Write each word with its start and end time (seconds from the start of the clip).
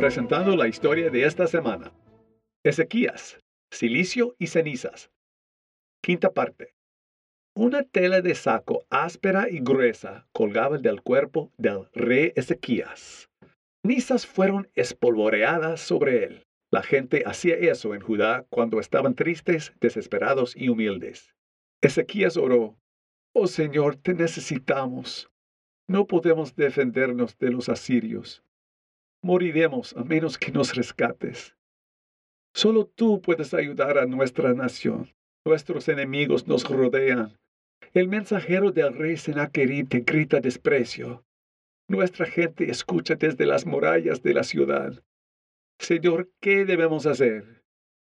presentando 0.00 0.56
la 0.56 0.66
historia 0.66 1.10
de 1.10 1.24
esta 1.24 1.46
semana. 1.46 1.92
Ezequías, 2.64 3.38
silicio 3.70 4.34
y 4.38 4.46
cenizas. 4.46 5.10
Quinta 6.02 6.32
parte. 6.32 6.72
Una 7.54 7.82
tela 7.82 8.22
de 8.22 8.34
saco 8.34 8.86
áspera 8.88 9.50
y 9.50 9.60
gruesa 9.60 10.26
colgaba 10.32 10.78
del 10.78 11.02
cuerpo 11.02 11.52
del 11.58 11.86
rey 11.92 12.32
Ezequías. 12.34 13.28
Cenizas 13.84 14.26
fueron 14.26 14.70
espolvoreadas 14.74 15.82
sobre 15.82 16.24
él. 16.24 16.46
La 16.72 16.82
gente 16.82 17.24
hacía 17.26 17.56
eso 17.56 17.94
en 17.94 18.00
Judá 18.00 18.46
cuando 18.48 18.80
estaban 18.80 19.14
tristes, 19.14 19.74
desesperados 19.82 20.56
y 20.56 20.70
humildes. 20.70 21.34
Ezequías 21.82 22.38
oró, 22.38 22.78
Oh 23.34 23.46
Señor, 23.46 23.96
te 23.96 24.14
necesitamos. 24.14 25.30
No 25.86 26.06
podemos 26.06 26.56
defendernos 26.56 27.36
de 27.36 27.50
los 27.50 27.68
asirios. 27.68 28.42
Moriremos 29.22 29.94
a 29.96 30.02
menos 30.02 30.38
que 30.38 30.50
nos 30.50 30.74
rescates. 30.74 31.54
Solo 32.54 32.86
tú 32.86 33.20
puedes 33.20 33.52
ayudar 33.54 33.98
a 33.98 34.06
nuestra 34.06 34.54
nación. 34.54 35.12
Nuestros 35.44 35.88
enemigos 35.88 36.48
nos 36.48 36.68
rodean. 36.68 37.36
El 37.92 38.08
mensajero 38.08 38.72
del 38.72 38.94
rey 38.94 39.16
Sennacherib 39.16 39.88
te 39.88 40.00
grita 40.00 40.40
desprecio. 40.40 41.24
Nuestra 41.88 42.24
gente 42.24 42.70
escucha 42.70 43.14
desde 43.14 43.46
las 43.46 43.66
murallas 43.66 44.22
de 44.22 44.32
la 44.32 44.44
ciudad. 44.44 45.02
Señor, 45.78 46.30
¿qué 46.40 46.64
debemos 46.64 47.06
hacer? 47.06 47.62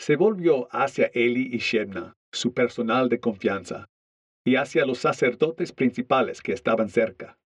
Se 0.00 0.16
volvió 0.16 0.68
hacia 0.70 1.10
Eli 1.12 1.50
y 1.52 1.58
Shebna, 1.58 2.16
su 2.32 2.54
personal 2.54 3.08
de 3.08 3.20
confianza, 3.20 3.88
y 4.44 4.56
hacia 4.56 4.86
los 4.86 4.98
sacerdotes 4.98 5.72
principales 5.72 6.40
que 6.40 6.52
estaban 6.52 6.88
cerca. 6.88 7.37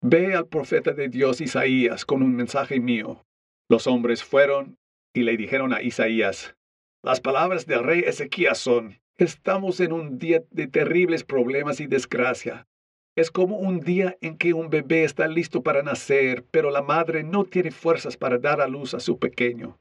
Ve 0.00 0.36
al 0.36 0.46
profeta 0.46 0.92
de 0.92 1.08
Dios 1.08 1.40
Isaías 1.40 2.04
con 2.04 2.22
un 2.22 2.36
mensaje 2.36 2.78
mío. 2.78 3.24
Los 3.68 3.88
hombres 3.88 4.22
fueron 4.22 4.78
y 5.12 5.22
le 5.22 5.36
dijeron 5.36 5.72
a 5.72 5.82
Isaías, 5.82 6.54
las 7.02 7.20
palabras 7.20 7.66
del 7.66 7.82
rey 7.82 8.04
Ezequías 8.06 8.58
son, 8.58 9.00
estamos 9.16 9.80
en 9.80 9.92
un 9.92 10.18
día 10.18 10.44
de 10.52 10.68
terribles 10.68 11.24
problemas 11.24 11.80
y 11.80 11.88
desgracia. 11.88 12.68
Es 13.16 13.32
como 13.32 13.56
un 13.56 13.80
día 13.80 14.16
en 14.20 14.38
que 14.38 14.52
un 14.52 14.70
bebé 14.70 15.02
está 15.02 15.26
listo 15.26 15.64
para 15.64 15.82
nacer, 15.82 16.44
pero 16.52 16.70
la 16.70 16.82
madre 16.82 17.24
no 17.24 17.44
tiene 17.44 17.72
fuerzas 17.72 18.16
para 18.16 18.38
dar 18.38 18.60
a 18.60 18.68
luz 18.68 18.94
a 18.94 19.00
su 19.00 19.18
pequeño. 19.18 19.80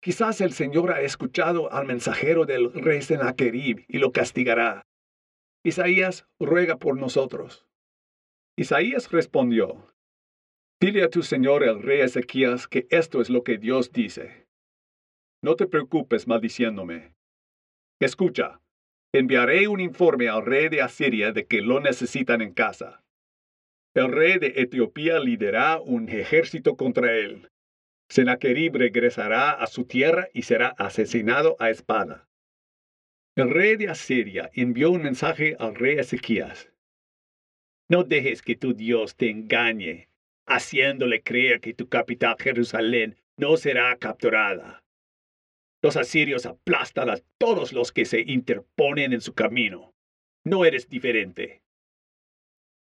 Quizás 0.00 0.40
el 0.40 0.54
Señor 0.54 0.90
ha 0.90 1.02
escuchado 1.02 1.70
al 1.70 1.86
mensajero 1.86 2.46
del 2.46 2.72
rey 2.72 3.02
Sennacherib 3.02 3.84
y 3.88 3.98
lo 3.98 4.10
castigará. 4.10 4.86
Isaías 5.62 6.26
ruega 6.40 6.78
por 6.78 6.96
nosotros. 6.96 7.67
Isaías 8.58 9.08
respondió, 9.12 9.86
Dile 10.80 11.04
a 11.04 11.10
tu 11.10 11.22
señor 11.22 11.62
el 11.62 11.80
rey 11.80 12.00
Ezequías 12.00 12.66
que 12.66 12.88
esto 12.90 13.20
es 13.20 13.30
lo 13.30 13.44
que 13.44 13.56
Dios 13.56 13.92
dice. 13.92 14.48
No 15.44 15.54
te 15.54 15.68
preocupes 15.68 16.26
maldiciéndome. 16.26 17.14
Escucha, 18.00 18.60
enviaré 19.14 19.68
un 19.68 19.78
informe 19.78 20.28
al 20.28 20.44
rey 20.44 20.68
de 20.70 20.82
Asiria 20.82 21.30
de 21.30 21.46
que 21.46 21.60
lo 21.62 21.78
necesitan 21.78 22.42
en 22.42 22.52
casa. 22.52 23.04
El 23.94 24.10
rey 24.10 24.40
de 24.40 24.54
Etiopía 24.56 25.20
liderará 25.20 25.80
un 25.80 26.08
ejército 26.08 26.76
contra 26.76 27.14
él. 27.14 27.52
Sennacherib 28.10 28.74
regresará 28.74 29.52
a 29.52 29.68
su 29.68 29.84
tierra 29.84 30.30
y 30.34 30.42
será 30.42 30.70
asesinado 30.78 31.54
a 31.60 31.70
espada. 31.70 32.26
El 33.36 33.50
rey 33.50 33.76
de 33.76 33.88
Asiria 33.88 34.50
envió 34.52 34.90
un 34.90 35.02
mensaje 35.04 35.54
al 35.60 35.76
rey 35.76 35.96
Ezequías. 36.00 36.72
No 37.88 38.04
dejes 38.04 38.42
que 38.42 38.54
tu 38.54 38.74
Dios 38.74 39.16
te 39.16 39.30
engañe, 39.30 40.08
haciéndole 40.46 41.22
creer 41.22 41.60
que 41.60 41.72
tu 41.72 41.88
capital 41.88 42.36
Jerusalén 42.38 43.16
no 43.36 43.56
será 43.56 43.96
capturada. 43.96 44.84
Los 45.82 45.96
asirios 45.96 46.44
aplastan 46.44 47.08
a 47.08 47.18
todos 47.38 47.72
los 47.72 47.92
que 47.92 48.04
se 48.04 48.20
interponen 48.20 49.12
en 49.12 49.20
su 49.20 49.32
camino. 49.32 49.94
No 50.44 50.64
eres 50.64 50.88
diferente. 50.88 51.62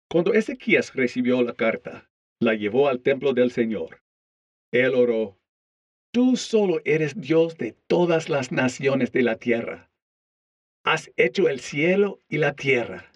Cuando 0.08 0.32
Ezequías 0.32 0.94
recibió 0.94 1.42
la 1.42 1.52
carta, 1.52 2.08
la 2.40 2.54
llevó 2.54 2.88
al 2.88 3.00
templo 3.00 3.32
del 3.32 3.50
Señor. 3.50 4.00
Él 4.72 4.94
oró, 4.94 5.38
Tú 6.12 6.36
solo 6.36 6.80
eres 6.84 7.20
Dios 7.20 7.58
de 7.58 7.72
todas 7.86 8.28
las 8.28 8.50
naciones 8.50 9.12
de 9.12 9.22
la 9.22 9.36
tierra. 9.36 9.90
Has 10.84 11.12
hecho 11.16 11.48
el 11.48 11.60
cielo 11.60 12.20
y 12.28 12.38
la 12.38 12.54
tierra. 12.54 13.12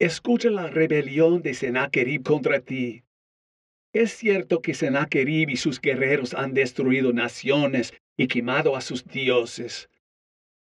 Escucha 0.00 0.48
la 0.50 0.68
rebelión 0.68 1.42
de 1.42 1.54
Sennacherib 1.54 2.22
contra 2.22 2.60
ti. 2.60 3.02
Es 3.92 4.12
cierto 4.12 4.62
que 4.62 4.72
Sennacherib 4.72 5.50
y 5.50 5.56
sus 5.56 5.80
guerreros 5.80 6.34
han 6.34 6.54
destruido 6.54 7.12
naciones 7.12 7.92
y 8.16 8.28
quemado 8.28 8.76
a 8.76 8.80
sus 8.80 9.04
dioses. 9.04 9.90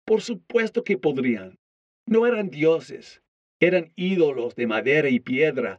Por 0.04 0.22
supuesto 0.22 0.84
que 0.84 0.98
podrían. 0.98 1.60
No 2.08 2.26
eran 2.26 2.50
dioses, 2.50 3.22
eran 3.60 3.94
ídolos 3.96 4.56
de 4.56 4.66
madera 4.66 5.10
y 5.10 5.20
piedra, 5.20 5.78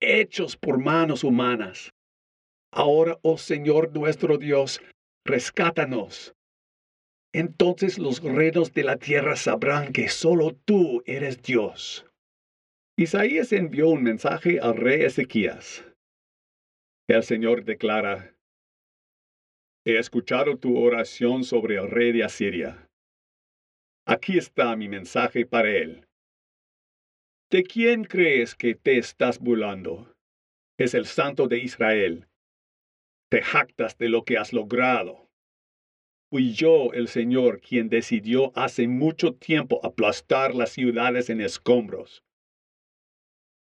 hechos 0.00 0.56
por 0.56 0.78
manos 0.78 1.22
humanas. 1.22 1.92
Ahora, 2.72 3.18
oh 3.20 3.36
Señor 3.36 3.94
nuestro 3.94 4.38
Dios, 4.38 4.80
rescátanos. 5.26 6.34
Entonces 7.34 7.98
los 7.98 8.22
reinos 8.22 8.72
de 8.72 8.84
la 8.84 8.96
tierra 8.96 9.36
sabrán 9.36 9.92
que 9.92 10.08
solo 10.08 10.56
tú 10.64 11.02
eres 11.04 11.42
Dios. 11.42 12.05
Isaías 12.98 13.52
envió 13.52 13.90
un 13.90 14.02
mensaje 14.02 14.58
al 14.58 14.74
rey 14.74 15.02
Ezequías. 15.02 15.84
El 17.06 17.22
Señor 17.24 17.62
declara, 17.62 18.34
He 19.84 19.98
escuchado 19.98 20.56
tu 20.56 20.78
oración 20.78 21.44
sobre 21.44 21.76
el 21.76 21.90
rey 21.90 22.12
de 22.12 22.24
Asiria. 22.24 22.88
Aquí 24.06 24.38
está 24.38 24.74
mi 24.76 24.88
mensaje 24.88 25.44
para 25.44 25.68
él. 25.68 26.06
¿De 27.50 27.64
quién 27.64 28.04
crees 28.04 28.54
que 28.54 28.74
te 28.74 28.96
estás 28.96 29.40
burlando? 29.40 30.14
Es 30.78 30.94
el 30.94 31.04
Santo 31.04 31.48
de 31.48 31.58
Israel. 31.58 32.26
Te 33.30 33.42
jactas 33.42 33.98
de 33.98 34.08
lo 34.08 34.24
que 34.24 34.38
has 34.38 34.54
logrado. 34.54 35.28
Fui 36.30 36.54
yo 36.54 36.94
el 36.94 37.08
Señor 37.08 37.60
quien 37.60 37.90
decidió 37.90 38.56
hace 38.56 38.88
mucho 38.88 39.34
tiempo 39.34 39.84
aplastar 39.84 40.54
las 40.54 40.70
ciudades 40.70 41.28
en 41.28 41.42
escombros. 41.42 42.22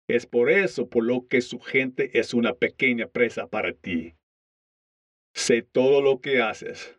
Es 0.07 0.27
por 0.27 0.51
eso 0.51 0.89
por 0.89 1.05
lo 1.05 1.27
que 1.27 1.41
su 1.41 1.61
gente 1.61 2.19
es 2.19 2.35
una 2.35 2.55
pequeña 2.55 3.07
presa 3.07 3.47
para 3.47 3.73
ti. 3.73 4.15
Sé 5.35 5.63
todo 5.63 6.03
lo 6.03 6.21
que 6.21 6.43
haces. 6.43 6.99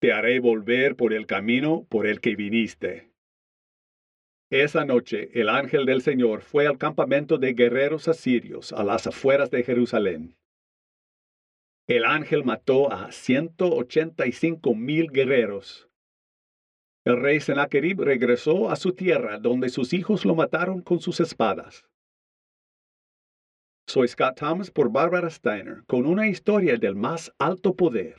Te 0.00 0.12
haré 0.12 0.38
volver 0.40 0.94
por 0.94 1.12
el 1.12 1.26
camino 1.26 1.84
por 1.88 2.06
el 2.06 2.20
que 2.20 2.36
viniste. 2.36 3.10
Esa 4.50 4.84
noche 4.84 5.30
el 5.34 5.48
ángel 5.48 5.86
del 5.86 6.02
Señor 6.02 6.42
fue 6.42 6.68
al 6.68 6.78
campamento 6.78 7.38
de 7.38 7.54
guerreros 7.54 8.06
asirios 8.06 8.72
a 8.72 8.84
las 8.84 9.08
afueras 9.08 9.50
de 9.50 9.64
Jerusalén. 9.64 10.36
El 11.88 12.04
ángel 12.04 12.44
mató 12.44 12.92
a 12.92 13.10
185 13.10 14.74
mil 14.74 15.10
guerreros. 15.10 15.88
El 17.04 17.20
rey 17.20 17.40
Sennacherib 17.40 18.00
regresó 18.02 18.70
a 18.70 18.76
su 18.76 18.92
tierra 18.92 19.38
donde 19.38 19.68
sus 19.68 19.92
hijos 19.92 20.24
lo 20.24 20.34
mataron 20.34 20.80
con 20.80 21.00
sus 21.00 21.20
espadas. 21.20 21.84
Soy 23.88 24.08
Scott 24.08 24.36
Thomas 24.36 24.68
por 24.68 24.90
Barbara 24.90 25.30
Steiner 25.30 25.84
con 25.86 26.06
una 26.06 26.26
historia 26.26 26.76
del 26.76 26.96
más 26.96 27.32
alto 27.38 27.76
poder. 27.76 28.16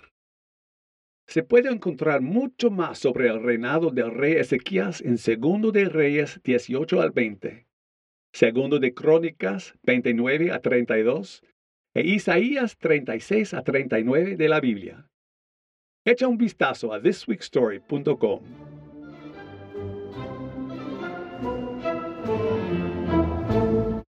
Se 1.28 1.44
puede 1.44 1.70
encontrar 1.70 2.22
mucho 2.22 2.72
más 2.72 3.00
sobre 3.00 3.28
el 3.28 3.44
reinado 3.44 3.92
del 3.92 4.12
rey 4.12 4.36
Ezequías 4.36 5.02
en 5.02 5.18
Segundo 5.18 5.74
de 5.74 5.90
Reyes 5.90 6.40
18 6.42 7.02
al 7.02 7.12
20, 7.12 7.68
Segundo 8.32 8.80
de 8.80 8.94
Crónicas 8.94 9.74
29 9.84 10.54
a 10.54 10.62
32 10.62 11.44
e 11.96 12.02
Isaías 12.02 12.78
36 12.78 13.54
a 13.54 13.62
39 13.62 14.38
de 14.38 14.48
la 14.48 14.62
Biblia. 14.62 15.10
Echa 16.06 16.30
un 16.30 16.38
vistazo 16.38 16.94
a 16.94 17.02
thisweekstory.com. 17.02 18.77